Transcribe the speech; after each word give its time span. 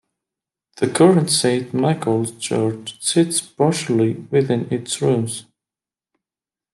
The 0.77 0.87
current 0.89 1.29
Saint 1.29 1.75
Michael's 1.75 2.31
church 2.39 2.97
sits 2.99 3.39
partially 3.39 4.15
within 4.31 4.67
its 4.73 4.99
ruins. 4.99 5.45